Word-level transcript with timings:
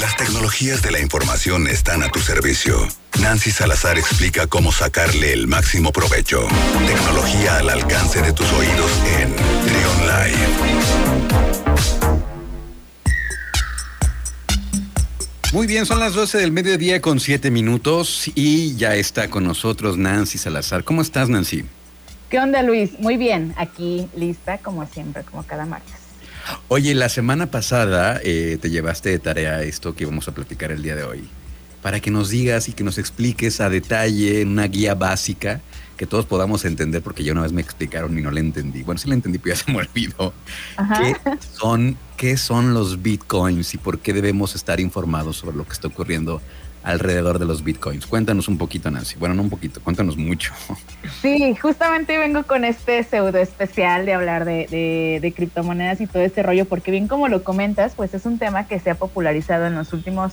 Las 0.00 0.16
tecnologías 0.16 0.80
de 0.80 0.90
la 0.92 0.98
información 0.98 1.66
están 1.68 2.02
a 2.02 2.08
tu 2.08 2.20
servicio. 2.20 2.88
Nancy 3.20 3.50
Salazar 3.50 3.98
explica 3.98 4.46
cómo 4.46 4.72
sacarle 4.72 5.34
el 5.34 5.46
máximo 5.46 5.92
provecho. 5.92 6.48
Tecnología 6.86 7.58
al 7.58 7.68
alcance 7.68 8.22
de 8.22 8.32
tus 8.32 8.50
oídos 8.50 8.90
en 9.20 9.36
Trion 9.36 10.06
Live. 10.06 10.38
Muy 15.52 15.66
bien, 15.66 15.84
son 15.84 16.00
las 16.00 16.14
12 16.14 16.38
del 16.38 16.50
mediodía 16.50 17.02
con 17.02 17.20
7 17.20 17.50
minutos 17.50 18.30
y 18.34 18.76
ya 18.76 18.94
está 18.94 19.28
con 19.28 19.44
nosotros 19.44 19.98
Nancy 19.98 20.38
Salazar. 20.38 20.82
¿Cómo 20.82 21.02
estás, 21.02 21.28
Nancy? 21.28 21.66
¿Qué 22.30 22.38
onda, 22.38 22.62
Luis? 22.62 22.98
Muy 23.00 23.18
bien, 23.18 23.52
aquí 23.58 24.08
lista 24.16 24.56
como 24.56 24.86
siempre, 24.86 25.24
como 25.24 25.42
cada 25.42 25.66
martes. 25.66 26.09
Oye, 26.68 26.94
la 26.94 27.08
semana 27.08 27.50
pasada 27.50 28.20
eh, 28.22 28.58
te 28.60 28.70
llevaste 28.70 29.10
de 29.10 29.18
tarea 29.18 29.62
esto 29.62 29.94
que 29.94 30.06
vamos 30.06 30.28
a 30.28 30.32
platicar 30.32 30.70
el 30.70 30.82
día 30.82 30.96
de 30.96 31.04
hoy, 31.04 31.28
para 31.82 32.00
que 32.00 32.10
nos 32.10 32.30
digas 32.30 32.68
y 32.68 32.72
que 32.72 32.84
nos 32.84 32.98
expliques 32.98 33.60
a 33.60 33.70
detalle 33.70 34.40
en 34.40 34.48
una 34.48 34.66
guía 34.66 34.94
básica 34.94 35.60
que 35.96 36.06
todos 36.06 36.24
podamos 36.24 36.64
entender, 36.64 37.02
porque 37.02 37.22
ya 37.22 37.32
una 37.32 37.42
vez 37.42 37.52
me 37.52 37.60
explicaron 37.60 38.18
y 38.18 38.22
no 38.22 38.30
le 38.30 38.40
entendí. 38.40 38.82
Bueno, 38.82 38.98
sí 38.98 39.06
le 39.06 39.14
entendí, 39.14 39.38
pero 39.38 39.54
ya 39.54 39.62
se 39.62 39.70
me 39.70 39.78
olvidó. 39.78 40.32
¿Qué 40.98 41.14
son, 41.52 41.98
¿Qué 42.16 42.38
son 42.38 42.72
los 42.72 43.02
bitcoins 43.02 43.74
y 43.74 43.76
por 43.76 43.98
qué 43.98 44.14
debemos 44.14 44.54
estar 44.54 44.80
informados 44.80 45.36
sobre 45.36 45.58
lo 45.58 45.66
que 45.66 45.74
está 45.74 45.88
ocurriendo 45.88 46.40
alrededor 46.82 47.38
de 47.38 47.44
los 47.44 47.62
bitcoins. 47.62 48.06
Cuéntanos 48.06 48.48
un 48.48 48.58
poquito, 48.58 48.90
Nancy. 48.90 49.16
Bueno, 49.18 49.34
no 49.34 49.42
un 49.42 49.50
poquito, 49.50 49.80
cuéntanos 49.80 50.16
mucho. 50.16 50.52
Sí, 51.20 51.54
justamente 51.56 52.18
vengo 52.18 52.44
con 52.44 52.64
este 52.64 53.02
pseudo 53.02 53.38
especial 53.38 54.06
de 54.06 54.14
hablar 54.14 54.44
de, 54.44 55.32
criptomonedas 55.36 56.00
y 56.00 56.06
todo 56.06 56.22
este 56.22 56.42
rollo, 56.42 56.64
porque 56.64 56.90
bien 56.90 57.08
como 57.08 57.28
lo 57.28 57.44
comentas, 57.44 57.94
pues 57.94 58.14
es 58.14 58.24
un 58.24 58.38
tema 58.38 58.66
que 58.66 58.78
se 58.78 58.90
ha 58.90 58.94
popularizado 58.94 59.66
en 59.66 59.74
los 59.74 59.92
últimos 59.92 60.32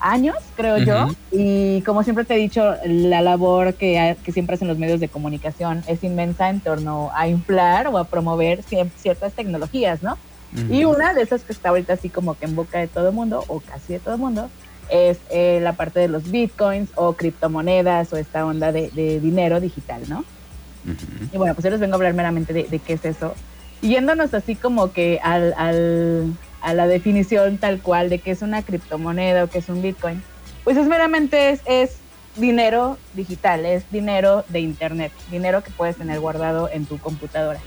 años, 0.00 0.36
creo 0.56 0.78
yo. 0.78 1.08
Y 1.32 1.80
como 1.82 2.02
siempre 2.02 2.24
te 2.24 2.34
he 2.34 2.38
dicho, 2.38 2.74
la 2.84 3.22
labor 3.22 3.74
que, 3.74 4.16
que, 4.22 4.32
siempre 4.32 4.56
hacen 4.56 4.68
los 4.68 4.78
medios 4.78 5.00
de 5.00 5.08
comunicación 5.08 5.82
es 5.86 6.04
inmensa 6.04 6.50
en 6.50 6.60
torno 6.60 7.10
a 7.14 7.28
inflar 7.28 7.86
o 7.86 7.96
a 7.96 8.04
promover 8.04 8.62
ciertas 8.62 9.32
tecnologías, 9.32 10.02
¿no? 10.02 10.18
Y 10.70 10.84
una 10.84 11.14
de 11.14 11.22
esas 11.22 11.42
que 11.42 11.52
está 11.52 11.70
ahorita 11.70 11.94
así 11.94 12.08
como 12.08 12.38
que 12.38 12.44
en 12.44 12.54
boca 12.54 12.78
de 12.78 12.86
todo 12.86 13.08
el 13.08 13.14
mundo, 13.14 13.44
o 13.48 13.60
casi 13.60 13.94
de 13.94 13.98
todo 13.98 14.14
el 14.14 14.20
mundo, 14.20 14.50
es 14.90 15.18
eh, 15.30 15.60
la 15.62 15.74
parte 15.74 16.00
de 16.00 16.08
los 16.08 16.30
bitcoins 16.30 16.90
o 16.94 17.14
criptomonedas 17.14 18.12
o 18.12 18.16
esta 18.16 18.44
onda 18.44 18.72
de, 18.72 18.90
dinero 19.20 19.60
digital, 19.60 20.02
¿no? 20.08 20.24
Y 21.32 21.38
bueno, 21.38 21.54
pues 21.54 21.64
yo 21.64 21.70
les 21.70 21.80
vengo 21.80 21.94
a 21.94 21.96
hablar 21.96 22.14
meramente 22.14 22.52
de, 22.52 22.78
qué 22.78 22.92
es 22.92 23.04
eso. 23.04 23.34
yéndonos 23.80 24.34
así 24.34 24.54
como 24.54 24.92
que 24.92 25.18
al, 25.22 25.54
a 26.64 26.74
la 26.74 26.86
definición 26.86 27.58
tal 27.58 27.80
cual 27.80 28.10
de 28.10 28.18
qué 28.18 28.30
es 28.30 28.42
una 28.42 28.62
criptomoneda 28.62 29.44
o 29.44 29.48
qué 29.48 29.58
es 29.58 29.68
un 29.68 29.82
bitcoin, 29.82 30.22
pues 30.64 30.78
es 30.78 30.86
meramente 30.86 31.60
es, 31.66 31.98
dinero 32.36 32.98
digital, 33.14 33.64
es 33.64 33.88
dinero 33.92 34.44
de 34.48 34.58
internet, 34.58 35.12
dinero 35.30 35.62
que 35.62 35.70
puedes 35.70 35.96
tener 35.96 36.18
guardado 36.18 36.68
en 36.68 36.84
tu 36.84 36.98
computadora. 36.98 37.60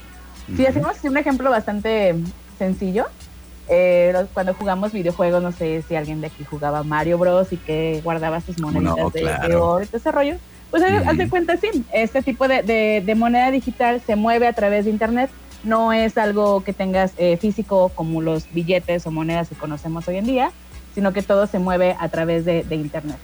Si 0.57 0.65
hacemos 0.65 1.01
un 1.03 1.15
ejemplo 1.15 1.49
bastante 1.49 2.15
sencillo, 2.57 3.05
eh, 3.69 4.25
cuando 4.33 4.53
jugamos 4.53 4.91
videojuegos, 4.93 5.43
no 5.43 5.51
sé 5.51 5.83
si 5.87 5.95
alguien 5.95 6.21
de 6.21 6.27
aquí 6.27 6.43
jugaba 6.43 6.83
Mario 6.83 7.17
Bros. 7.17 7.51
y 7.51 7.57
que 7.57 8.01
guardaba 8.03 8.41
sus 8.41 8.59
moneditas 8.59 9.13
de, 9.13 9.55
oro 9.55 9.83
y 9.83 9.87
todo 9.87 9.97
ese 9.97 10.11
rollo. 10.11 10.35
Pues 10.71 10.83
haz 10.83 11.17
de 11.17 11.29
cuenta, 11.29 11.55
sí, 11.57 11.69
este 11.93 12.21
tipo 12.21 12.47
de, 12.47 13.13
moneda 13.15 13.51
digital 13.51 14.01
se 14.05 14.15
mueve 14.15 14.47
a 14.47 14.53
través 14.53 14.85
de 14.85 14.91
Internet. 14.91 15.29
No 15.63 15.91
es 15.91 16.17
algo 16.17 16.63
que 16.63 16.73
tengas 16.73 17.13
eh, 17.17 17.37
físico 17.37 17.91
como 17.95 18.21
los 18.21 18.51
billetes 18.53 19.07
o 19.07 19.11
monedas 19.11 19.49
que 19.49 19.55
conocemos 19.55 20.07
hoy 20.07 20.17
en 20.17 20.25
día, 20.25 20.51
sino 20.93 21.13
que 21.13 21.21
todo 21.21 21.47
se 21.47 21.59
mueve 21.59 21.95
a 21.99 22.09
través 22.09 22.45
de, 22.45 22.65
Internet. 22.69 23.17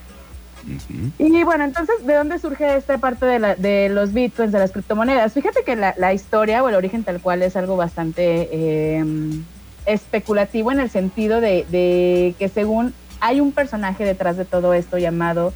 Y 1.19 1.43
bueno, 1.43 1.65
entonces, 1.65 2.05
¿de 2.05 2.13
dónde 2.13 2.39
surge 2.39 2.77
esta 2.77 2.97
parte 2.97 3.25
de, 3.25 3.89
los 3.89 4.13
bitcoins, 4.13 4.53
de 4.53 4.59
las 4.59 4.71
criptomonedas? 4.71 5.33
Fíjate 5.33 5.63
que 5.65 5.75
la, 5.75 6.13
historia 6.13 6.63
o 6.63 6.69
el 6.69 6.75
origen 6.75 7.03
tal 7.03 7.19
cual 7.19 7.43
es 7.43 7.57
algo 7.57 7.75
bastante 7.75 8.49
eh, 8.51 9.03
especulativo 9.85 10.71
en 10.71 10.79
el 10.79 10.89
sentido 10.89 11.41
de, 11.41 12.35
que 12.37 12.49
según 12.49 12.93
hay 13.19 13.39
un 13.39 13.51
personaje 13.51 14.03
detrás 14.05 14.37
de 14.37 14.45
todo 14.45 14.73
esto 14.73 14.97
llamado 14.97 15.53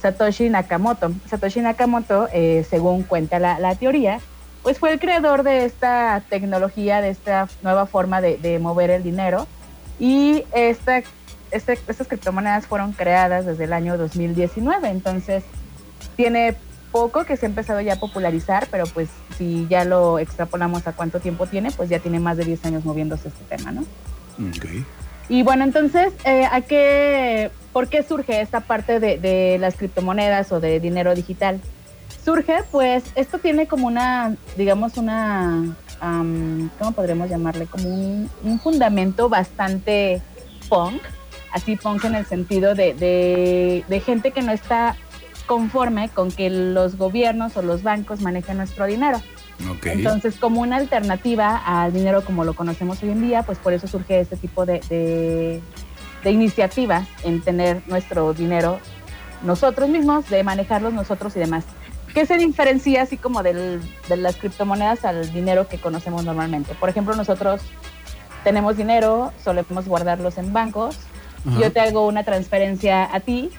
Satoshi 0.00 0.48
Nakamoto. 0.48 1.12
Satoshi 1.28 1.60
Nakamoto, 1.60 2.28
eh, 2.32 2.64
según 2.68 3.02
cuenta 3.02 3.38
la, 3.38 3.74
teoría, 3.74 4.20
pues 4.62 4.78
fue 4.78 4.92
el 4.92 5.00
creador 5.00 5.42
de 5.42 5.64
esta 5.64 6.22
tecnología, 6.28 7.00
de 7.00 7.10
esta 7.10 7.48
nueva 7.62 7.86
forma 7.86 8.20
de, 8.20 8.58
mover 8.60 8.90
el 8.90 9.02
dinero. 9.02 9.46
Y 9.98 10.44
esta, 10.52 11.02
este, 11.50 11.78
estas 11.88 12.08
criptomonedas 12.08 12.66
fueron 12.66 12.92
creadas 12.92 13.44
desde 13.44 13.64
el 13.64 13.72
año 13.72 13.98
2019. 13.98 14.88
Entonces, 14.88 15.44
tiene 16.16 16.56
poco 16.90 17.24
que 17.24 17.36
se 17.36 17.46
ha 17.46 17.48
empezado 17.48 17.80
ya 17.80 17.94
a 17.94 17.96
popularizar, 17.96 18.66
pero 18.70 18.84
pues 18.86 19.08
si 19.40 19.66
ya 19.70 19.86
lo 19.86 20.18
extrapolamos 20.18 20.86
a 20.86 20.92
cuánto 20.92 21.18
tiempo 21.18 21.46
tiene, 21.46 21.70
pues 21.70 21.88
ya 21.88 21.98
tiene 21.98 22.20
más 22.20 22.36
de 22.36 22.44
10 22.44 22.62
años 22.66 22.84
moviéndose 22.84 23.28
este 23.28 23.56
tema, 23.56 23.72
¿no? 23.72 23.84
Okay. 24.56 24.84
Y 25.30 25.42
bueno, 25.42 25.64
entonces, 25.64 26.12
eh, 26.26 26.46
¿a 26.50 26.60
qué, 26.60 27.50
¿por 27.72 27.88
qué 27.88 28.02
surge 28.02 28.42
esta 28.42 28.60
parte 28.60 29.00
de, 29.00 29.56
las 29.58 29.76
criptomonedas 29.76 30.52
o 30.52 30.60
de 30.60 30.78
dinero 30.78 31.14
digital? 31.14 31.58
Surge, 32.22 32.64
pues, 32.70 33.02
esto 33.14 33.38
tiene 33.38 33.66
como 33.66 33.86
una, 33.86 34.36
digamos, 34.58 34.98
una, 34.98 35.74
¿cómo 36.78 36.92
podríamos 36.92 37.30
llamarle? 37.30 37.64
Como 37.64 37.88
un, 37.88 38.60
fundamento 38.62 39.30
bastante 39.30 40.20
punk, 40.68 41.00
así 41.50 41.76
punk 41.76 42.04
en 42.04 42.16
el 42.16 42.26
sentido 42.26 42.74
de, 42.74 42.92
de 43.88 44.00
gente 44.00 44.32
que 44.32 44.42
no 44.42 44.52
está 44.52 44.96
conforme 45.50 46.08
con 46.10 46.30
que 46.30 46.48
los 46.48 46.96
gobiernos 46.96 47.56
o 47.56 47.62
los 47.62 47.82
bancos 47.82 48.20
manejen 48.20 48.58
nuestro 48.58 48.86
dinero. 48.86 49.20
Entonces, 49.82 50.36
como 50.36 50.60
una 50.60 50.76
alternativa 50.76 51.56
al 51.56 51.92
dinero 51.92 52.24
como 52.24 52.44
lo 52.44 52.54
conocemos 52.54 53.02
hoy 53.02 53.10
en 53.10 53.20
día, 53.20 53.42
pues 53.42 53.58
por 53.58 53.72
eso 53.72 53.88
surge 53.88 54.20
este 54.20 54.36
tipo 54.36 54.64
de, 54.64 54.78
de, 56.22 56.30
iniciativas 56.30 57.08
en 57.24 57.40
tener 57.40 57.82
nuestro 57.88 58.32
dinero 58.32 58.78
nosotros 59.42 59.88
mismos, 59.88 60.30
de 60.30 60.44
manejarlos 60.44 60.92
nosotros 60.92 61.34
y 61.34 61.40
demás. 61.40 61.64
¿Qué 62.14 62.26
se 62.26 62.36
diferencia 62.36 63.02
así 63.02 63.16
como 63.16 63.42
de 63.42 63.80
las 64.08 64.36
criptomonedas 64.36 65.04
al 65.04 65.32
dinero 65.32 65.66
que 65.66 65.78
conocemos 65.78 66.24
normalmente? 66.24 66.74
Por 66.74 66.90
ejemplo, 66.90 67.16
nosotros 67.16 67.60
tenemos 68.44 68.76
dinero, 68.76 69.32
solemos 69.42 69.88
guardarlos 69.88 70.38
en 70.38 70.52
bancos. 70.52 70.96
Yo 71.58 71.72
te 71.72 71.80
hago 71.80 72.06
una 72.06 72.22
transferencia 72.22 73.12
a 73.12 73.18
ti, 73.18 73.50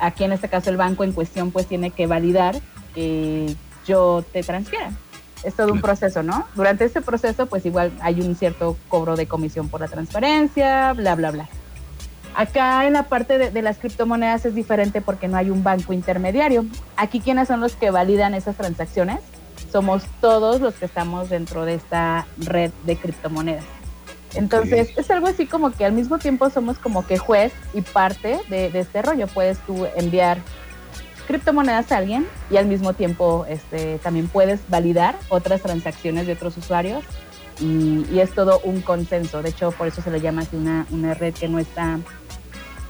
aquí 0.00 0.24
en 0.24 0.32
este 0.32 0.48
caso 0.48 0.70
el 0.70 0.76
banco 0.76 1.04
en 1.04 1.12
cuestión 1.12 1.50
pues 1.50 1.66
tiene 1.66 1.90
que 1.90 2.06
validar 2.06 2.60
que 2.94 3.54
yo 3.86 4.24
te 4.32 4.42
transfiera. 4.42 4.90
Es 5.42 5.54
todo 5.54 5.72
un 5.72 5.80
proceso, 5.80 6.22
¿no? 6.22 6.46
Durante 6.54 6.84
este 6.84 7.02
proceso 7.02 7.46
pues 7.46 7.66
igual 7.66 7.92
hay 8.00 8.20
un 8.20 8.34
cierto 8.34 8.76
cobro 8.88 9.16
de 9.16 9.26
comisión 9.26 9.68
por 9.68 9.80
la 9.80 9.88
transferencia, 9.88 10.92
bla, 10.94 11.14
bla, 11.14 11.30
bla. 11.30 11.48
Acá 12.34 12.86
en 12.86 12.94
la 12.94 13.04
parte 13.04 13.38
de, 13.38 13.62
las 13.62 13.78
criptomonedas 13.78 14.44
es 14.44 14.54
diferente 14.54 15.00
porque 15.00 15.28
no 15.28 15.36
hay 15.36 15.50
un 15.50 15.62
banco 15.62 15.92
intermediario. 15.92 16.64
Aquí 16.96 17.20
quiénes 17.20 17.46
son 17.48 17.60
los 17.60 17.76
que 17.76 17.90
validan 17.90 18.34
esas 18.34 18.56
transacciones? 18.56 19.20
Somos 19.70 20.02
todos 20.20 20.60
los 20.60 20.74
que 20.74 20.86
estamos 20.86 21.30
dentro 21.30 21.64
de 21.64 21.74
esta 21.74 22.26
red 22.38 22.72
de 22.84 22.96
criptomonedas. 22.96 23.64
Entonces, 24.34 24.90
es 24.96 25.10
algo 25.10 25.26
así 25.26 25.46
como 25.46 25.70
que 25.70 25.84
al 25.84 25.92
mismo 25.92 26.18
tiempo 26.18 26.50
somos 26.50 26.78
como 26.78 27.06
que 27.06 27.18
juez 27.18 27.52
y 27.72 27.82
parte 27.82 28.38
de, 28.48 28.70
este 28.78 29.02
rollo. 29.02 29.26
Puedes 29.28 29.58
tú 29.60 29.86
enviar 29.96 30.38
criptomonedas 31.26 31.90
a 31.92 31.98
alguien 31.98 32.26
y 32.50 32.56
al 32.56 32.66
mismo 32.66 32.92
tiempo 32.92 33.46
este, 33.48 33.98
también 33.98 34.28
puedes 34.28 34.60
validar 34.68 35.16
otras 35.28 35.62
transacciones 35.62 36.26
de 36.26 36.34
otros 36.34 36.56
usuarios 36.56 37.04
y, 37.60 38.18
es 38.18 38.32
todo 38.32 38.60
un 38.64 38.80
consenso. 38.80 39.42
De 39.42 39.50
hecho, 39.50 39.72
por 39.72 39.86
eso 39.86 40.02
se 40.02 40.10
le 40.10 40.20
llama 40.20 40.42
así 40.42 40.56
una, 40.56 40.86
una 40.90 41.14
red 41.14 41.34
que 41.34 41.48
no 41.48 41.58
está 41.58 41.98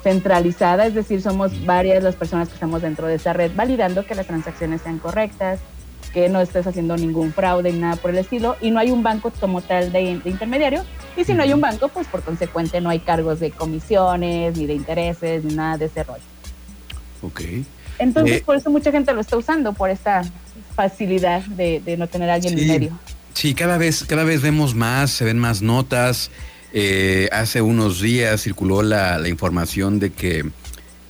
centralizada, 0.02 0.86
es 0.86 0.94
decir, 0.94 1.22
somos 1.22 1.64
varias 1.64 2.04
las 2.04 2.14
personas 2.14 2.48
que 2.48 2.54
estamos 2.54 2.82
dentro 2.82 3.06
de 3.06 3.14
esa 3.14 3.32
red 3.32 3.50
validando 3.56 4.04
que 4.04 4.14
las 4.14 4.26
transacciones 4.26 4.82
sean 4.82 4.98
correctas, 4.98 5.60
que 6.14 6.28
no 6.28 6.40
estés 6.40 6.64
haciendo 6.66 6.96
ningún 6.96 7.32
fraude 7.32 7.72
ni 7.72 7.80
nada 7.80 7.96
por 7.96 8.12
el 8.12 8.18
estilo, 8.18 8.56
y 8.60 8.70
no 8.70 8.78
hay 8.78 8.92
un 8.92 9.02
banco 9.02 9.32
como 9.40 9.60
tal 9.60 9.90
de, 9.90 10.02
intermediario, 10.24 10.84
y 11.16 11.24
si 11.24 11.34
no 11.34 11.42
hay 11.42 11.52
un 11.52 11.60
banco, 11.60 11.88
pues 11.88 12.06
por 12.06 12.22
consecuente 12.22 12.80
no 12.80 12.88
hay 12.88 13.00
cargos 13.00 13.40
de 13.40 13.50
comisiones, 13.50 14.56
ni 14.56 14.66
de 14.66 14.74
intereses, 14.74 15.44
ni 15.44 15.54
nada 15.54 15.76
de 15.76 15.86
ese 15.86 16.04
rollo. 16.04 16.22
Ok. 17.20 17.40
Entonces, 17.98 18.38
eh, 18.38 18.42
por 18.46 18.56
eso 18.56 18.70
mucha 18.70 18.92
gente 18.92 19.12
lo 19.12 19.20
está 19.20 19.36
usando, 19.36 19.72
por 19.72 19.90
esta 19.90 20.22
facilidad 20.76 21.42
de, 21.42 21.82
no 21.98 22.06
tener 22.06 22.30
a 22.30 22.34
alguien 22.34 22.56
en 22.58 22.68
medio. 22.68 22.98
Sí, 23.34 23.54
cada 23.54 23.76
vez, 23.76 24.04
cada 24.04 24.22
vez 24.22 24.40
vemos 24.40 24.74
más, 24.74 25.10
se 25.10 25.24
ven 25.24 25.38
más 25.38 25.62
notas. 25.62 26.30
Eh, 26.72 27.28
hace 27.32 27.60
unos 27.60 28.00
días 28.00 28.40
circuló 28.42 28.82
la, 28.82 29.18
la, 29.18 29.28
información 29.28 29.98
de 29.98 30.10
que 30.10 30.44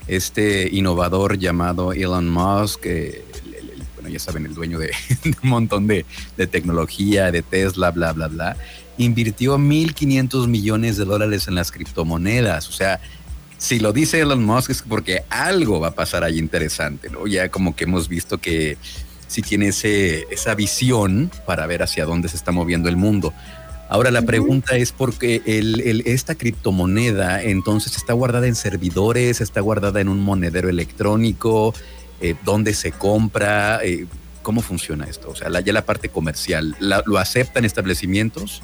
este 0.06 0.68
innovador 0.70 1.38
llamado 1.38 1.92
Elon 1.92 2.28
Musk, 2.28 2.84
eh, 2.84 3.24
ya 4.08 4.18
saben, 4.18 4.46
el 4.46 4.54
dueño 4.54 4.78
de, 4.78 4.92
un 5.42 5.50
montón 5.50 5.86
de, 5.86 6.04
tecnología, 6.50 7.30
de 7.30 7.42
Tesla, 7.42 7.90
bla, 7.90 8.12
bla, 8.12 8.28
bla, 8.28 8.56
invirtió 8.98 9.58
1.500 9.58 10.46
millones 10.46 10.96
de 10.96 11.04
dólares 11.04 11.48
en 11.48 11.54
las 11.54 11.72
criptomonedas. 11.72 12.68
O 12.68 12.72
sea, 12.72 13.00
si 13.58 13.78
lo 13.78 13.92
dice 13.92 14.20
Elon 14.20 14.44
Musk 14.44 14.70
es 14.70 14.82
porque 14.82 15.22
algo 15.30 15.80
va 15.80 15.88
a 15.88 15.94
pasar 15.94 16.24
ahí 16.24 16.38
interesante, 16.38 17.10
¿no? 17.10 17.26
Ya 17.26 17.48
como 17.48 17.74
que 17.74 17.84
hemos 17.84 18.08
visto 18.08 18.38
que 18.38 18.76
si 19.26 19.42
tiene 19.42 19.68
ese, 19.68 20.26
esa 20.30 20.54
visión 20.54 21.30
para 21.46 21.66
ver 21.66 21.82
hacia 21.82 22.04
dónde 22.04 22.28
se 22.28 22.36
está 22.36 22.52
moviendo 22.52 22.88
el 22.88 22.96
mundo. 22.96 23.32
Ahora 23.88 24.10
la 24.10 24.22
pregunta 24.22 24.76
es 24.76 24.92
por 24.92 25.14
qué 25.14 25.42
el, 25.44 26.02
esta 26.06 26.34
criptomoneda 26.34 27.42
entonces 27.42 27.96
está 27.96 28.12
guardada 28.12 28.46
en 28.46 28.54
servidores, 28.54 29.40
está 29.40 29.60
guardada 29.60 30.00
en 30.00 30.08
un 30.08 30.20
monedero 30.20 30.68
electrónico, 30.68 31.74
eh, 32.24 32.36
dónde 32.42 32.72
se 32.72 32.90
compra, 32.90 33.80
eh, 33.82 34.06
cómo 34.42 34.62
funciona 34.62 35.04
esto, 35.04 35.30
o 35.30 35.34
sea, 35.34 35.48
ya 35.60 35.72
la 35.72 35.84
parte 35.84 36.08
comercial, 36.08 36.74
¿lo 36.80 37.18
aceptan 37.18 37.64
establecimientos? 37.64 38.62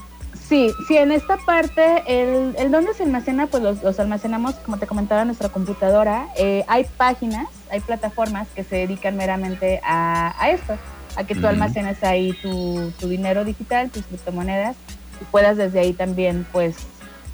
Sí, 0.51 0.73
sí, 0.89 0.97
en 0.97 1.13
esta 1.13 1.37
parte, 1.37 2.03
el, 2.07 2.57
el 2.59 2.71
dónde 2.71 2.95
se 2.95 3.03
almacena, 3.03 3.47
pues 3.49 3.63
los, 3.63 4.01
almacenamos, 4.01 4.55
como 4.57 4.79
te 4.79 4.87
comentaba, 4.87 5.21
en 5.21 5.29
nuestra 5.29 5.51
computadora. 5.51 6.29
Eh, 6.37 6.65
hay 6.69 6.87
páginas, 6.97 7.49
hay 7.71 7.81
plataformas 7.81 8.49
que 8.55 8.65
se 8.65 8.77
dedican 8.77 9.17
meramente 9.17 9.81
a, 9.85 10.51
esto, 10.51 10.77
a 11.17 11.25
que 11.25 11.35
tú 11.35 11.47
almacenes 11.47 12.03
ahí 12.03 12.33
tu, 12.43 12.93
dinero 13.09 13.45
digital, 13.45 13.91
tus 13.91 14.05
criptomonedas, 14.07 14.75
y 15.21 15.25
puedas 15.25 15.57
desde 15.57 15.81
ahí 15.81 15.93
también, 15.93 16.47
pues, 16.51 16.77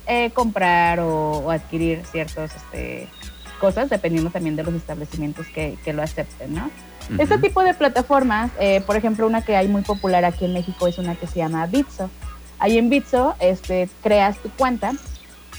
eh, 0.08 0.30
comprar 0.34 1.00
o, 1.00 1.50
adquirir 1.50 2.02
ciertas 2.10 2.54
este, 2.54 3.08
cosas, 3.56 3.90
dependiendo 3.90 4.30
también 4.30 4.56
de 4.56 4.62
los 4.62 4.74
establecimientos 4.74 5.46
que, 5.48 5.76
lo 5.92 6.02
acepten, 6.02 6.54
¿no? 6.54 6.70
Este 7.18 7.38
tipo 7.38 7.62
de 7.62 7.72
plataformas, 7.74 8.50
eh, 8.58 8.82
por 8.84 8.96
ejemplo, 8.96 9.26
una 9.26 9.42
que 9.42 9.56
hay 9.56 9.68
muy 9.68 9.82
popular 9.82 10.24
aquí 10.24 10.44
en 10.44 10.52
México 10.52 10.88
es 10.88 10.98
una 10.98 11.14
que 11.14 11.26
se 11.26 11.38
llama 11.38 11.66
Bitso. 11.66 12.10
Ahí 12.58 12.78
en 12.78 12.90
Bitso 12.90 13.36
este, 13.38 13.88
creas 14.02 14.38
tu 14.38 14.50
cuenta. 14.50 14.92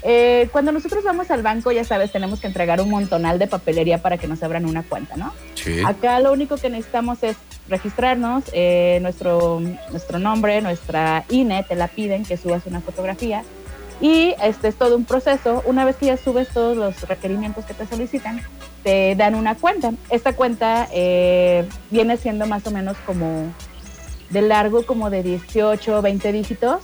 Eh, 0.04 0.50
cuando 0.52 0.72
nosotros 0.72 1.04
vamos 1.04 1.32
al 1.32 1.42
banco, 1.42 1.72
ya 1.72 1.84
sabes, 1.84 2.12
tenemos 2.12 2.40
que 2.40 2.48
entregar 2.48 2.82
un 2.82 2.90
montonal 2.90 3.40
de 3.40 3.48
papelería 3.48 4.02
para 4.02 4.18
que 4.18 4.28
nos 4.28 4.44
abran 4.44 4.66
una 4.66 4.84
cuenta, 4.84 5.16
¿no? 5.16 5.34
Sí. 5.56 5.82
Acá 5.86 6.20
lo 6.20 6.34
único 6.34 6.58
que 6.58 6.70
necesitamos 6.70 7.24
es 7.24 7.38
registrarnos, 7.68 8.44
eh, 8.54 9.00
nuestro, 9.02 9.62
nuestro 9.92 10.20
nombre, 10.20 10.62
nuestra 10.62 11.26
INE, 11.30 11.64
te 11.64 11.76
la 11.76 11.88
piden 11.88 12.26
que 12.26 12.38
subas 12.38 12.66
una 12.66 12.82
fotografía 12.82 13.44
y 14.00 14.36
este 14.42 14.68
es 14.68 14.76
todo 14.76 14.96
un 14.96 15.06
proceso. 15.06 15.64
Una 15.66 15.86
vez 15.86 15.96
que 15.96 16.08
ya 16.08 16.18
subes 16.18 16.50
todos 16.50 16.78
los 16.78 17.08
requerimientos 17.08 17.66
que 17.66 17.74
te 17.74 17.88
solicitan, 17.88 18.42
te 18.84 19.16
dan 19.16 19.36
una 19.36 19.56
cuenta. 19.56 19.92
Esta 20.10 20.34
cuenta 20.34 20.88
eh, 20.92 21.68
viene 21.90 22.18
siendo 22.18 22.46
más 22.46 22.66
o 22.68 22.72
menos 22.72 22.98
como 23.06 23.52
de 24.30 24.42
largo 24.42 24.86
como 24.86 25.10
de 25.10 25.24
18 25.24 25.98
o 25.98 26.02
20 26.02 26.32
dígitos 26.32 26.82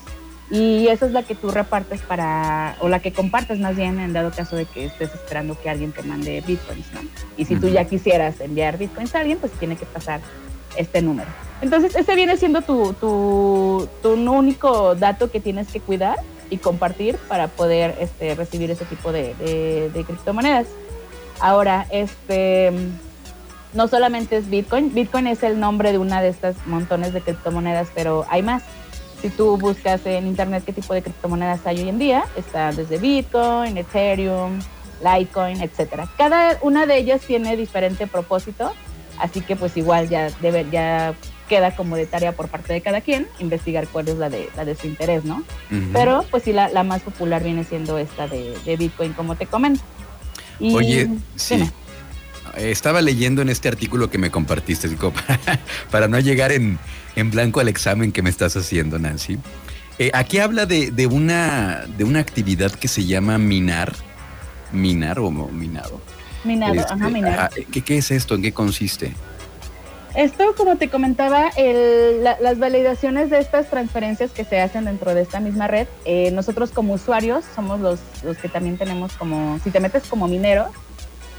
y 0.50 0.88
esa 0.88 1.06
es 1.06 1.12
la 1.12 1.24
que 1.24 1.36
tú 1.36 1.52
repartes 1.52 2.02
para, 2.02 2.78
o 2.80 2.88
la 2.88 3.00
que 3.00 3.12
compartes 3.12 3.60
más 3.60 3.76
bien 3.76 4.00
en 4.00 4.14
dado 4.14 4.32
caso 4.32 4.56
de 4.56 4.66
que 4.66 4.86
estés 4.86 5.14
esperando 5.14 5.60
que 5.60 5.70
alguien 5.70 5.92
te 5.92 6.04
mande 6.04 6.42
bitcoins, 6.46 6.94
¿no? 6.94 7.02
Y 7.38 7.46
si 7.46 7.56
tú 7.56 7.70
ya 7.70 7.86
quisieras 7.86 8.40
enviar 8.40 8.78
bitcoins 8.78 9.16
a 9.16 9.22
alguien, 9.22 9.40
pues 9.40 9.52
tiene 9.54 9.76
que 9.78 9.86
pasar 9.86 10.22
este 10.78 11.02
número. 11.02 11.30
Entonces, 11.62 11.96
ese 11.96 12.16
viene 12.16 12.38
siendo 12.38 12.62
tu, 12.62 12.94
tu, 12.94 13.88
tu 14.02 14.14
único 14.14 14.96
dato 14.96 15.32
que 15.32 15.40
tienes 15.40 15.70
que 15.70 15.80
cuidar 15.80 16.18
y 16.50 16.58
compartir 16.58 17.18
para 17.28 17.48
poder 17.48 17.96
este, 18.00 18.36
recibir 18.36 18.72
ese 18.72 18.86
tipo 18.86 19.12
de, 19.12 19.34
de, 19.36 19.90
de 19.90 20.04
criptomonedas. 20.04 20.68
Ahora, 21.40 21.88
este 21.92 22.72
no 23.74 23.88
solamente 23.88 24.38
es 24.38 24.50
Bitcoin, 24.50 24.94
Bitcoin 24.94 25.28
es 25.28 25.44
el 25.44 25.60
nombre 25.60 25.92
de 25.92 25.98
una 25.98 26.22
de 26.22 26.30
estas 26.30 26.56
montones 26.68 27.14
de 27.14 27.22
criptomonedas, 27.22 27.90
pero 27.94 28.26
hay 28.30 28.44
más. 28.44 28.64
Si 29.22 29.30
tú 29.30 29.58
buscas 29.58 30.06
en 30.06 30.28
internet 30.28 30.64
qué 30.66 30.74
tipo 30.74 30.94
de 30.94 31.02
criptomonedas 31.02 31.66
hay 31.66 31.80
hoy 31.80 31.90
en 31.90 31.98
día, 31.98 32.26
está 32.36 32.72
desde 32.72 32.98
Bitcoin, 32.98 33.78
Ethereum, 33.78 34.60
Litecoin, 35.04 35.62
etcétera. 35.62 36.08
Cada 36.18 36.58
una 36.62 36.86
de 36.86 36.98
ellas 36.98 37.22
tiene 37.22 37.56
diferente 37.56 38.06
propósito, 38.06 38.74
así 39.18 39.42
que 39.42 39.56
pues 39.56 39.76
igual 39.78 40.10
ya 40.10 40.30
debe, 40.42 40.68
ya 40.70 41.16
queda 41.48 41.76
como 41.76 41.96
de 41.96 42.06
tarea 42.06 42.32
por 42.32 42.48
parte 42.48 42.74
de 42.74 42.82
cada 42.82 43.02
quien 43.02 43.28
investigar 43.40 43.88
cuál 43.88 44.08
es 44.08 44.18
la 44.18 44.30
de, 44.30 44.50
la 44.56 44.66
de 44.66 44.76
su 44.76 44.88
interés, 44.88 45.26
¿no? 45.26 45.44
Pero 45.92 46.26
pues 46.30 46.44
sí, 46.44 46.54
la, 46.54 46.84
más 46.84 47.02
popular 47.02 47.44
viene 47.44 47.64
siendo 47.64 47.98
esta 47.98 48.28
de, 48.28 48.76
Bitcoin, 48.78 49.14
como 49.14 49.36
te 49.36 49.46
comento. 49.46 49.82
Oye, 50.60 51.10
sí. 51.36 51.70
Estaba 52.58 53.02
leyendo 53.02 53.42
en 53.42 53.50
este 53.50 53.68
artículo 53.68 54.10
que 54.10 54.18
me 54.18 54.30
compartiste, 54.30 54.90
para, 55.92 56.08
no 56.08 56.20
llegar 56.20 56.52
en, 56.52 56.80
blanco 57.32 57.60
al 57.60 57.68
examen 57.68 58.12
que 58.12 58.22
me 58.22 58.30
estás 58.30 58.56
haciendo, 58.56 59.00
Nancy. 59.00 59.38
Eh, 60.00 60.12
aquí 60.14 60.40
habla 60.40 60.66
de, 60.66 61.08
una, 61.08 61.86
de 61.98 62.04
una 62.04 62.20
actividad 62.20 62.72
que 62.72 62.88
se 62.88 63.06
llama 63.06 63.38
minar. 63.38 63.94
Minar 64.72 65.20
o 65.20 65.30
minado. 65.30 66.02
Minado, 66.44 66.82
ajá, 66.82 66.96
este, 66.96 67.10
minar. 67.10 67.52
¿qué, 67.72 67.98
es 67.98 68.12
esto? 68.12 68.36
¿En 68.36 68.42
qué 68.42 68.52
consiste? 68.52 69.14
Esto, 70.16 70.54
como 70.56 70.78
te 70.78 70.90
comentaba, 70.90 71.50
las 71.58 72.60
validaciones 72.60 73.32
de 73.32 73.40
estas 73.40 73.70
transferencias 73.70 74.32
que 74.32 74.46
se 74.46 74.62
hacen 74.62 74.86
dentro 74.86 75.16
de 75.16 75.22
esta 75.22 75.40
misma 75.40 75.68
red, 75.68 75.88
eh, 76.06 76.30
nosotros 76.32 76.72
como 76.72 76.94
usuarios 76.94 77.44
somos 77.56 77.80
los, 77.80 78.00
los 78.24 78.38
que 78.38 78.48
también 78.48 78.78
tenemos 78.78 79.14
como, 79.14 79.60
si 79.64 79.72
te 79.72 79.80
metes 79.80 80.04
como 80.04 80.28
minero, 80.28 80.68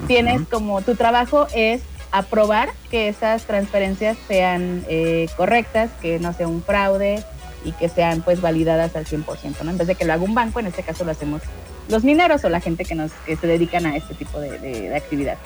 tienes 0.08 0.42
como 0.48 0.82
tu 0.82 0.96
trabajo 0.96 1.46
es 1.54 1.82
aprobar 2.10 2.70
que 2.90 3.08
esas 3.08 3.44
transferencias 3.44 4.16
sean 4.28 4.84
eh, 4.88 5.28
correctas, 5.36 5.90
que 6.00 6.18
no 6.18 6.32
sea 6.32 6.46
un 6.48 6.62
fraude 6.62 7.24
y 7.64 7.72
que 7.72 7.88
sean 7.88 8.22
pues 8.22 8.40
validadas 8.40 8.94
al 8.94 9.04
100%, 9.04 9.62
¿no? 9.62 9.70
En 9.70 9.78
vez 9.78 9.86
de 9.86 9.94
que 9.94 10.04
lo 10.04 10.12
haga 10.12 10.22
un 10.22 10.34
banco, 10.34 10.60
en 10.60 10.66
este 10.66 10.82
caso 10.82 11.04
lo 11.04 11.10
hacemos 11.10 11.42
los 11.88 12.04
mineros 12.04 12.44
o 12.44 12.48
la 12.48 12.60
gente 12.60 12.84
que, 12.84 12.94
nos, 12.94 13.12
que 13.26 13.36
se 13.36 13.46
dedican 13.46 13.86
a 13.86 13.96
este 13.96 14.14
tipo 14.14 14.38
de, 14.40 14.94
actividad. 14.94 15.38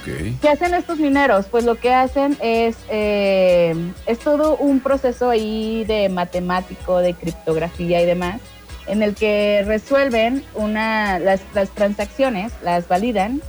Okay. 0.00 0.36
¿Qué 0.40 0.48
hacen 0.48 0.74
estos 0.74 0.98
mineros? 0.98 1.46
Pues 1.46 1.64
lo 1.64 1.76
que 1.76 1.94
hacen 1.94 2.36
es, 2.40 2.76
eh, 2.88 3.74
es 4.06 4.18
todo 4.18 4.56
un 4.56 4.80
proceso 4.80 5.30
ahí 5.30 5.84
de 5.84 6.08
matemático, 6.08 6.98
de 6.98 7.14
criptografía 7.14 8.02
y 8.02 8.06
demás, 8.06 8.40
en 8.88 9.02
el 9.02 9.14
que 9.14 9.62
resuelven 9.64 10.44
una, 10.54 11.18
las, 11.20 11.40
las 11.54 11.70
transacciones, 11.70 12.52
las 12.62 12.88
validan 12.88 13.40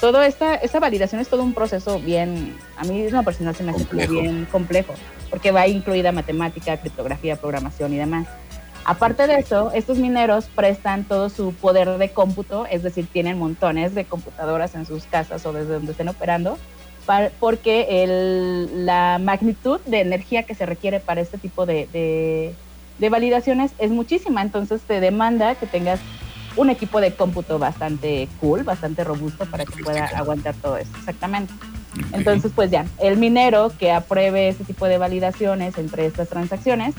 toda 0.00 0.26
esta, 0.26 0.54
esta 0.56 0.80
validación 0.80 1.20
es 1.20 1.28
todo 1.28 1.42
un 1.42 1.54
proceso 1.54 1.98
bien, 1.98 2.56
a 2.76 2.84
mí 2.84 3.02
es 3.02 3.12
una 3.12 3.22
personal 3.22 3.54
se 3.54 3.64
me 3.64 3.72
hace 3.72 3.86
bien 4.06 4.46
complejo, 4.50 4.94
porque 5.30 5.50
va 5.50 5.66
incluida 5.66 6.12
matemática, 6.12 6.76
criptografía, 6.76 7.36
programación 7.36 7.94
y 7.94 7.96
demás. 7.96 8.26
Aparte 8.86 9.26
de 9.26 9.34
eso, 9.40 9.72
estos 9.72 9.98
mineros 9.98 10.46
prestan 10.54 11.02
todo 11.02 11.28
su 11.28 11.52
poder 11.52 11.98
de 11.98 12.10
cómputo, 12.10 12.66
es 12.70 12.84
decir, 12.84 13.08
tienen 13.12 13.36
montones 13.36 13.96
de 13.96 14.04
computadoras 14.04 14.76
en 14.76 14.86
sus 14.86 15.06
casas 15.06 15.44
o 15.44 15.52
desde 15.52 15.72
donde 15.72 15.90
estén 15.90 16.08
operando, 16.08 16.56
porque 17.40 18.04
el, 18.04 18.86
la 18.86 19.18
magnitud 19.20 19.80
de 19.86 20.02
energía 20.02 20.44
que 20.44 20.54
se 20.54 20.66
requiere 20.66 21.00
para 21.00 21.20
este 21.20 21.36
tipo 21.36 21.66
de, 21.66 21.88
de, 21.92 22.54
de 23.00 23.08
validaciones 23.08 23.72
es 23.78 23.90
muchísima, 23.90 24.40
entonces 24.40 24.80
te 24.82 25.00
demanda 25.00 25.56
que 25.56 25.66
tengas 25.66 25.98
un 26.54 26.70
equipo 26.70 27.00
de 27.00 27.12
cómputo 27.12 27.58
bastante 27.58 28.28
cool, 28.40 28.62
bastante 28.62 29.02
robusto 29.02 29.46
para 29.46 29.64
que 29.64 29.82
pueda 29.82 30.04
aguantar 30.14 30.54
todo 30.54 30.76
esto, 30.76 30.96
exactamente. 30.96 31.52
Entonces, 32.12 32.52
pues 32.54 32.70
ya, 32.70 32.86
el 33.00 33.16
minero 33.16 33.72
que 33.76 33.90
apruebe 33.90 34.46
ese 34.46 34.62
tipo 34.62 34.86
de 34.86 34.98
validaciones 34.98 35.76
entre 35.76 36.06
estas 36.06 36.28
transacciones, 36.28 36.94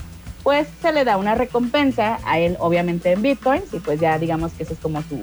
pues 0.47 0.65
se 0.81 0.93
le 0.93 1.03
da 1.03 1.17
una 1.17 1.35
recompensa 1.35 2.19
a 2.23 2.39
él, 2.39 2.55
obviamente 2.59 3.11
en 3.11 3.21
bitcoins, 3.21 3.65
y 3.73 3.79
pues 3.79 3.99
ya 3.99 4.17
digamos 4.17 4.53
que 4.53 4.63
eso 4.63 4.75
es 4.75 4.79
como 4.79 5.01
su, 5.01 5.19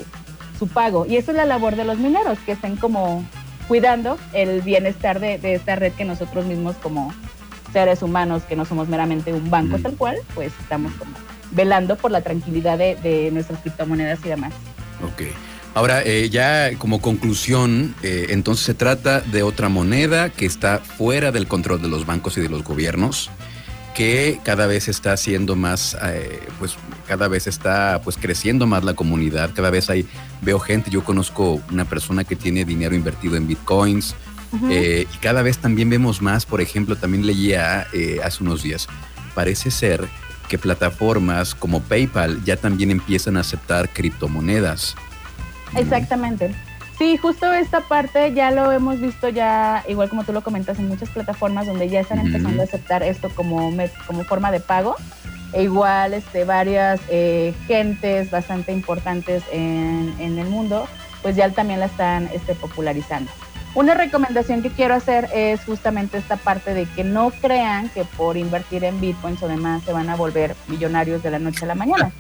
su 0.58 0.68
pago. 0.68 1.06
Y 1.06 1.16
esa 1.16 1.30
es 1.30 1.38
la 1.38 1.46
labor 1.46 1.76
de 1.76 1.84
los 1.86 1.96
mineros, 1.96 2.38
que 2.40 2.52
estén 2.52 2.76
como 2.76 3.24
cuidando 3.66 4.18
el 4.34 4.60
bienestar 4.60 5.20
de, 5.20 5.40
esta 5.42 5.76
red 5.76 5.94
que 5.94 6.04
nosotros 6.04 6.44
mismos 6.44 6.76
como 6.76 7.10
seres 7.72 8.02
humanos, 8.02 8.42
que 8.42 8.54
no 8.54 8.66
somos 8.66 8.86
meramente 8.88 9.32
un 9.32 9.48
banco 9.48 9.78
tal 9.78 9.96
cual, 9.96 10.18
pues 10.34 10.52
estamos 10.60 10.92
como 10.92 11.12
velando 11.52 11.96
por 11.96 12.10
la 12.10 12.20
tranquilidad 12.20 12.76
de, 12.76 13.30
nuestras 13.32 13.60
criptomonedas 13.60 14.18
y 14.26 14.28
demás. 14.28 14.52
Ok. 15.02 15.22
Ahora, 15.72 16.02
eh, 16.02 16.28
ya 16.28 16.76
como 16.76 17.00
conclusión, 17.00 17.94
eh, 18.02 18.26
entonces 18.28 18.66
se 18.66 18.74
trata 18.74 19.22
de 19.22 19.42
otra 19.42 19.70
moneda 19.70 20.28
que 20.28 20.44
está 20.44 20.80
fuera 20.80 21.32
del 21.32 21.46
control 21.46 21.80
de 21.80 21.88
los 21.88 22.04
bancos 22.04 22.36
y 22.36 22.42
de 22.42 22.50
los 22.50 22.62
gobiernos, 22.62 23.30
que 23.94 24.40
cada 24.42 24.66
vez 24.66 24.88
está 24.88 25.16
siendo 25.16 25.56
más, 25.56 25.96
eh, 26.02 26.40
pues 26.58 26.76
cada 27.06 27.28
vez 27.28 27.46
está 27.46 28.00
pues 28.02 28.16
creciendo 28.16 28.66
más 28.66 28.84
la 28.84 28.94
comunidad, 28.94 29.50
cada 29.54 29.70
vez 29.70 29.88
hay, 29.88 30.06
veo 30.42 30.58
gente, 30.58 30.90
yo 30.90 31.04
conozco 31.04 31.60
una 31.70 31.84
persona 31.84 32.24
que 32.24 32.36
tiene 32.36 32.64
dinero 32.64 32.94
invertido 32.94 33.36
en 33.36 33.46
bitcoins, 33.46 34.14
y 34.70 35.16
cada 35.20 35.42
vez 35.42 35.58
también 35.58 35.90
vemos 35.90 36.22
más, 36.22 36.46
por 36.46 36.60
ejemplo, 36.60 36.94
también 36.94 37.26
leía 37.26 37.88
hace 38.22 38.44
unos 38.44 38.62
días, 38.62 38.86
parece 39.34 39.72
ser 39.72 40.06
que 40.48 40.58
plataformas 40.58 41.56
como 41.56 41.80
PayPal 41.80 42.44
ya 42.44 42.56
también 42.56 42.92
empiezan 42.92 43.36
a 43.36 43.40
aceptar 43.40 43.88
criptomonedas. 43.88 44.94
Exactamente. 45.76 46.54
Sí, 46.98 47.16
justo 47.16 47.52
esta 47.52 47.80
parte 47.80 48.32
ya 48.34 48.52
lo 48.52 48.70
hemos 48.70 49.00
visto 49.00 49.28
ya, 49.28 49.84
igual 49.88 50.08
como 50.08 50.22
tú 50.24 50.32
lo 50.32 50.42
comentas, 50.42 50.78
en 50.78 50.88
muchas 50.88 51.08
plataformas 51.10 51.66
donde 51.66 51.88
ya 51.88 52.00
están 52.00 52.20
empezando 52.20 52.62
a 52.62 52.64
aceptar 52.64 53.02
esto 53.02 53.30
como, 53.34 53.72
como 54.06 54.24
forma 54.24 54.52
de 54.52 54.60
pago. 54.60 54.94
E 55.52 55.64
igual 55.64 56.14
este, 56.14 56.44
varias 56.44 57.00
eh, 57.08 57.54
gentes 57.66 58.30
bastante 58.30 58.72
importantes 58.72 59.44
en, 59.52 60.12
en, 60.18 60.36
el 60.36 60.48
mundo 60.48 60.88
pues 61.22 61.36
ya 61.36 61.48
también 61.50 61.80
la 61.80 61.86
están 61.86 62.28
este, 62.34 62.54
popularizando. 62.54 63.30
Una 63.74 63.94
recomendación 63.94 64.62
que 64.62 64.70
quiero 64.70 64.94
hacer 64.94 65.28
es 65.34 65.60
justamente 65.64 66.16
esta 66.16 66.36
parte 66.36 66.74
de 66.74 66.86
que 66.86 67.02
no 67.02 67.32
crean 67.32 67.88
que 67.88 68.04
por 68.04 68.36
invertir 68.36 68.84
en 68.84 69.00
bitcoins 69.00 69.42
o 69.42 69.48
demás 69.48 69.82
se 69.82 69.92
van 69.92 70.08
a 70.08 70.14
volver 70.14 70.54
millonarios 70.68 71.24
de 71.24 71.32
la 71.32 71.40
noche 71.40 71.64
a 71.64 71.68
la 71.68 71.74
mañana. 71.74 72.12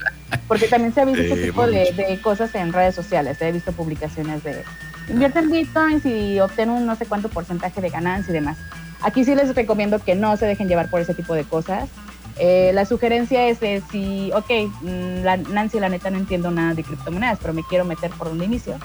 Porque 0.48 0.66
también 0.66 0.92
se 0.92 1.00
ha 1.00 1.04
visto 1.04 1.22
este 1.22 1.46
tipo 1.46 1.64
de, 1.64 2.18
cosas 2.22 2.52
en 2.56 2.72
redes 2.72 2.96
sociales. 2.96 3.40
He 3.40 3.52
visto 3.52 3.70
publicaciones 3.70 4.42
de 4.42 4.64
invierte 5.08 5.38
en 5.38 5.50
bitcoins 5.52 6.04
y 6.04 6.40
obtén 6.40 6.70
un 6.70 6.86
no 6.86 6.96
sé 6.96 7.06
cuánto 7.06 7.28
porcentaje 7.28 7.80
de 7.80 7.88
ganancia 7.88 8.32
y 8.32 8.34
demás. 8.34 8.58
Aquí 9.02 9.24
sí 9.24 9.36
les 9.36 9.54
recomiendo 9.54 10.00
que 10.00 10.16
no 10.16 10.36
se 10.36 10.46
dejen 10.46 10.66
llevar 10.66 10.90
por 10.90 11.02
ese 11.02 11.14
tipo 11.14 11.34
de 11.34 11.44
cosas. 11.44 11.88
Eh, 12.36 12.72
la 12.74 12.84
sugerencia 12.84 13.46
es 13.46 13.60
de 13.60 13.80
si, 13.92 14.32
ok, 14.32 14.50
mm, 14.82 15.22
la, 15.22 15.36
Nancy, 15.36 15.78
la 15.78 15.88
neta 15.88 16.10
no 16.10 16.18
entiendo 16.18 16.50
nada 16.50 16.74
de 16.74 16.82
criptomonedas, 16.82 17.38
pero 17.40 17.54
me 17.54 17.62
quiero 17.62 17.84
meter 17.84 18.10
por 18.10 18.26
un 18.26 18.42
inicio 18.42 18.76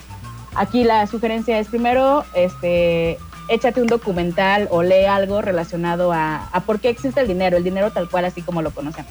Aquí 0.60 0.84
la 0.84 1.08
sugerencia 1.08 1.58
es 1.58 1.70
primero, 1.70 2.26
este, 2.34 3.18
échate 3.48 3.82
un 3.82 3.88
documental 3.88 4.68
o 4.72 4.84
lee 4.84 5.06
algo 5.06 5.42
relacionado 5.42 6.12
a, 6.12 6.52
por 6.66 6.82
qué 6.82 6.90
existe 6.90 7.22
el 7.22 7.30
dinero, 7.30 7.56
el 7.56 7.64
dinero 7.64 7.92
tal 7.92 8.10
cual 8.10 8.26
así 8.26 8.42
como 8.42 8.62
lo 8.62 8.72
conocemos. 8.72 9.10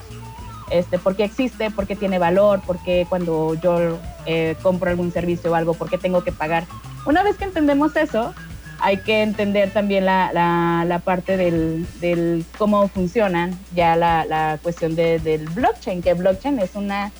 Este, 0.71 0.99
por 0.99 1.17
qué 1.17 1.25
existe, 1.25 1.71
por 1.71 1.87
qué 1.87 1.97
tiene 1.97 2.19
valor, 2.19 2.61
por 2.61 2.79
qué 2.83 3.07
cuando 3.09 3.55
yo 3.55 3.99
eh, 4.27 4.57
compro 4.61 4.91
algún 4.91 5.11
servicio 5.11 5.51
o 5.51 5.55
algo, 5.55 5.73
por 5.73 5.89
qué 5.89 5.97
tengo 5.97 6.23
que 6.23 6.33
pagar. 6.33 6.67
Una 7.07 7.23
vez 7.23 7.39
que 7.39 7.45
entendemos 7.45 7.97
eso, 7.97 8.35
hay 8.79 8.99
que 8.99 9.23
entender 9.23 9.71
también 9.71 10.05
la, 10.05 10.31
la, 10.35 10.99
parte 10.99 11.39
del, 11.39 12.45
cómo 12.59 12.89
funcionan 12.89 13.59
ya 13.75 13.97
la, 13.97 14.27
la 14.27 14.59
cuestión 14.63 14.95
de, 14.95 15.19
del 15.19 15.49
blockchain, 15.49 16.03
que 16.03 16.13
blockchain 16.13 16.59
es, 16.59 16.75
una, 16.75 17.11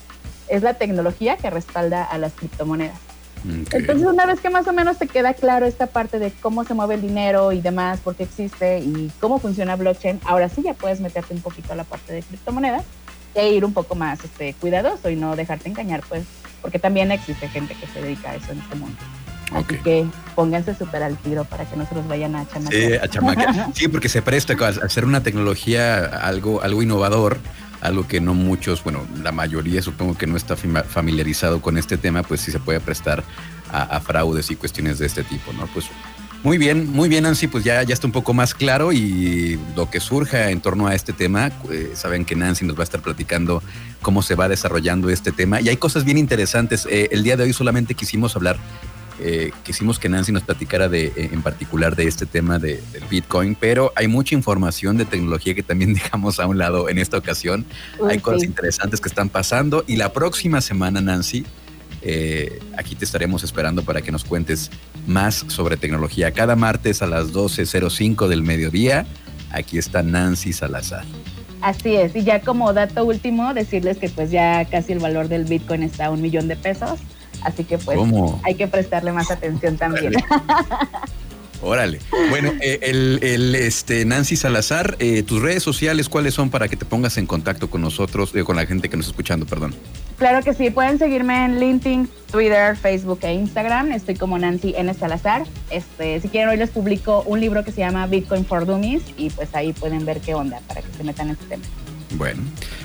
es 0.49 0.61
la 0.61 0.75
tecnología 0.75 1.35
que 1.37 1.49
respalda 1.49 2.03
a 2.03 2.19
las 2.19 2.33
criptomonedas. 2.33 3.08
Entonces, 3.45 4.05
una 4.05 4.25
vez 4.25 4.39
que 4.39 4.49
más 4.49 4.67
o 4.67 4.73
menos 4.73 4.97
te 4.97 5.07
queda 5.07 5.33
claro 5.33 5.65
esta 5.65 5.87
parte 5.87 6.19
de 6.19 6.31
cómo 6.31 6.63
se 6.63 6.73
mueve 6.73 6.95
el 6.95 7.01
dinero 7.01 7.51
y 7.51 7.61
demás, 7.61 7.99
por 7.99 8.15
qué 8.15 8.23
existe 8.23 8.79
y 8.79 9.11
cómo 9.19 9.39
funciona 9.39 9.75
blockchain, 9.75 10.19
ahora 10.25 10.49
sí 10.49 10.61
ya 10.61 10.73
puedes 10.73 10.99
meterte 10.99 11.33
un 11.33 11.41
poquito 11.41 11.73
a 11.73 11.75
la 11.75 11.83
parte 11.83 12.13
de 12.13 12.21
criptomonedas 12.21 12.83
e 13.35 13.53
ir 13.53 13.63
un 13.63 13.73
poco 13.73 13.95
más 13.95 14.23
este, 14.23 14.53
cuidadoso 14.55 15.09
y 15.09 15.15
no 15.15 15.35
dejarte 15.35 15.69
engañar, 15.69 16.01
pues, 16.07 16.23
porque 16.61 16.79
también 16.79 17.11
existe 17.11 17.47
gente 17.47 17.75
que 17.75 17.87
se 17.87 18.01
dedica 18.01 18.31
a 18.31 18.35
eso 18.35 18.51
en 18.51 18.59
este 18.59 18.75
mundo. 18.75 18.97
Así 19.51 19.77
que 19.77 20.05
pónganse 20.35 20.75
súper 20.75 21.01
al 21.01 21.17
tiro 21.17 21.43
para 21.43 21.65
que 21.65 21.75
no 21.75 21.87
se 21.87 21.95
los 21.95 22.07
vayan 22.07 22.35
a 22.35 22.47
chamacar. 22.47 23.53
Sí, 23.53 23.61
sí, 23.73 23.87
porque 23.87 24.09
se 24.09 24.21
presta 24.21 24.53
a 24.53 24.85
hacer 24.85 25.05
una 25.05 25.23
tecnología 25.23 26.05
algo, 26.05 26.61
algo 26.61 26.83
innovador 26.83 27.39
algo 27.81 28.07
que 28.07 28.19
no 28.21 28.33
muchos, 28.33 28.83
bueno, 28.83 29.05
la 29.21 29.31
mayoría 29.31 29.81
supongo 29.81 30.17
que 30.17 30.27
no 30.27 30.37
está 30.37 30.55
familiarizado 30.55 31.61
con 31.61 31.77
este 31.77 31.97
tema, 31.97 32.23
pues 32.23 32.41
sí 32.41 32.51
se 32.51 32.59
puede 32.59 32.79
prestar 32.79 33.23
a, 33.71 33.99
fraudes 33.99 34.49
y 34.51 34.55
cuestiones 34.55 34.97
de 34.99 35.05
este 35.05 35.23
tipo, 35.23 35.53
¿no? 35.53 35.67
Pues 35.67 35.85
muy 36.41 36.57
bien, 36.57 36.89
muy 36.91 37.09
bien, 37.09 37.23
Nancy, 37.23 37.47
pues 37.47 37.63
ya, 37.63 37.83
ya 37.83 37.93
está 37.93 38.07
un 38.07 38.13
poco 38.13 38.33
más 38.33 38.53
claro 38.53 38.93
y 38.93 39.59
lo 39.75 39.89
que 39.89 39.99
surja 39.99 40.49
en 40.49 40.61
torno 40.61 40.87
a 40.87 40.95
este 40.95 41.13
tema, 41.13 41.51
eh, 41.69 41.91
saben 41.95 42.25
que 42.25 42.35
Nancy 42.35 42.65
nos 42.65 42.77
va 42.77 42.81
a 42.81 42.83
estar 42.85 43.01
platicando 43.01 43.61
cómo 44.01 44.21
se 44.21 44.35
va 44.35 44.47
desarrollando 44.47 45.09
este 45.09 45.31
tema 45.31 45.59
y 45.59 45.69
hay 45.69 45.77
cosas 45.77 46.05
bien 46.05 46.17
interesantes. 46.17 46.87
Eh, 46.89 47.09
el 47.11 47.23
día 47.23 47.35
de 47.35 47.43
hoy 47.43 47.53
solamente 47.53 47.93
quisimos 47.93 48.35
hablar 48.35 48.57
eh, 49.21 49.51
quisimos 49.63 49.99
que 49.99 50.07
Nancy 50.07 50.31
nos 50.31 50.43
platicara 50.43 50.87
de, 50.87 51.07
eh, 51.07 51.29
en 51.33 51.41
particular 51.41 51.95
de 51.95 52.07
este 52.07 52.25
tema 52.25 52.57
de, 52.57 52.81
del 52.93 53.03
Bitcoin, 53.09 53.55
pero 53.55 53.91
hay 53.95 54.07
mucha 54.07 54.33
información 54.33 54.97
de 54.97 55.05
tecnología 55.05 55.53
que 55.53 55.63
también 55.63 55.93
dejamos 55.95 56.39
a 56.39 56.47
un 56.47 56.57
lado 56.57 56.89
en 56.89 56.97
esta 56.97 57.17
ocasión. 57.17 57.65
hay 58.07 58.19
cosas 58.19 58.43
interesantes 58.43 59.01
que 59.01 59.09
están 59.09 59.29
pasando 59.29 59.83
y 59.87 59.97
la 59.97 60.13
próxima 60.13 60.61
semana, 60.61 61.01
Nancy, 61.01 61.45
eh, 62.01 62.59
aquí 62.77 62.95
te 62.95 63.03
estaremos 63.03 63.43
esperando 63.43 63.83
para 63.83 64.01
que 64.01 64.11
nos 64.11 64.23
cuentes 64.23 64.71
más 65.05 65.45
sobre 65.47 65.75
tecnología. 65.75 66.31
Cada 66.31 66.55
martes 66.55 67.01
a 67.01 67.07
las 67.07 67.33
12.05 67.33 68.27
del 68.27 68.43
mediodía, 68.43 69.05
aquí 69.51 69.77
está 69.77 70.01
Nancy 70.01 70.53
Salazar. 70.53 71.03
Así 71.61 71.95
es, 71.95 72.15
y 72.15 72.23
ya 72.23 72.39
como 72.39 72.71
dato 72.71 73.03
último, 73.03 73.53
decirles 73.53 73.97
que 73.97 74.07
pues 74.07 74.31
ya 74.31 74.63
casi 74.63 74.93
el 74.93 74.99
valor 74.99 75.27
del 75.27 75.43
Bitcoin 75.43 75.83
está 75.83 76.05
a 76.05 76.11
un 76.11 76.21
millón 76.21 76.47
de 76.47 76.55
pesos. 76.55 76.99
Así 77.41 77.63
que 77.63 77.77
pues 77.77 77.97
hay 78.43 78.55
que 78.55 78.67
prestarle 78.67 79.11
más 79.11 79.31
atención 79.31 79.77
también. 79.77 80.13
Órale. 81.61 81.99
Bueno, 82.29 82.53
eh, 82.61 82.79
el, 82.83 83.53
este, 83.55 84.05
Nancy 84.05 84.37
Salazar, 84.37 84.95
eh, 84.99 85.23
tus 85.23 85.41
redes 85.41 85.61
sociales, 85.61 86.07
¿cuáles 86.07 86.33
son 86.33 86.49
para 86.49 86.69
que 86.69 86.77
te 86.77 86.85
pongas 86.85 87.17
en 87.17 87.25
contacto 87.25 87.69
con 87.69 87.81
nosotros, 87.81 88.33
eh, 88.33 88.43
con 88.43 88.55
la 88.55 88.65
gente 88.65 88.89
que 88.89 88.95
nos 88.95 89.07
está 89.07 89.13
escuchando, 89.13 89.45
perdón? 89.45 89.75
Claro 90.17 90.43
que 90.43 90.53
sí, 90.53 90.69
pueden 90.69 90.99
seguirme 90.99 91.45
en 91.45 91.59
LinkedIn, 91.59 92.09
Twitter, 92.31 92.77
Facebook 92.77 93.19
e 93.23 93.33
Instagram. 93.33 93.91
Estoy 93.91 94.15
como 94.15 94.37
Nancy 94.37 94.73
N. 94.77 94.93
Salazar. 94.93 95.45
Este, 95.69 96.21
si 96.21 96.29
quieren, 96.29 96.49
hoy 96.49 96.57
les 96.57 96.69
publico 96.69 97.23
un 97.25 97.41
libro 97.41 97.63
que 97.63 97.71
se 97.71 97.81
llama 97.81 98.07
Bitcoin 98.07 98.45
for 98.45 98.65
Dummies 98.65 99.03
y 99.17 99.29
pues 99.29 99.53
ahí 99.53 99.73
pueden 99.73 100.05
ver 100.05 100.21
qué 100.21 100.35
onda 100.35 100.61
para 100.67 100.81
que 100.81 100.87
se 100.95 101.03
metan 101.03 101.27
en 101.27 101.33
este 101.33 101.45
tema. 101.45 101.63
Bueno, 102.15 102.41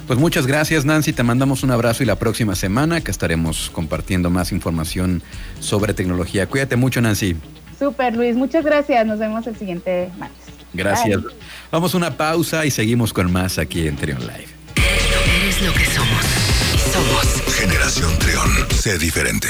pues 0.06 0.18
muchas 0.18 0.46
gracias 0.46 0.84
Nancy, 0.84 1.12
te 1.12 1.22
mandamos 1.22 1.62
un 1.62 1.70
abrazo 1.70 2.02
y 2.02 2.06
la 2.06 2.16
próxima 2.16 2.54
semana 2.54 3.00
que 3.00 3.10
estaremos 3.10 3.70
compartiendo 3.70 4.30
más 4.30 4.52
información 4.52 5.22
sobre 5.60 5.94
tecnología. 5.94 6.46
Cuídate 6.46 6.76
mucho 6.76 7.00
Nancy. 7.00 7.36
Super 7.78 8.14
Luis, 8.16 8.36
muchas 8.36 8.64
gracias, 8.64 9.06
nos 9.06 9.18
vemos 9.18 9.46
el 9.46 9.56
siguiente 9.56 10.10
martes. 10.18 10.44
Gracias. 10.72 11.20
Vamos 11.70 11.94
a 11.94 11.96
una 11.96 12.16
pausa 12.16 12.66
y 12.66 12.70
seguimos 12.70 13.12
con 13.12 13.32
más 13.32 13.58
aquí 13.58 13.86
en 13.86 13.96
Trion 13.96 14.20
Live. 14.20 14.48
Eres 14.76 15.62
lo 15.62 15.72
que 15.72 15.84
somos. 15.86 16.24
Somos 16.92 17.54
Generación 17.54 18.18
Trion. 18.18 18.50
Sé 18.70 18.98
diferente. 18.98 19.48